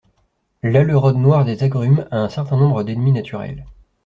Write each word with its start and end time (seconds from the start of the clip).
L'aleurode 0.63 1.17
noir 1.17 1.45
des 1.45 1.61
agrumes 1.61 2.07
a 2.09 2.17
un 2.23 2.29
certain 2.29 2.57
nombre 2.57 2.81
d'ennemis 2.81 3.11
naturels. 3.11 3.67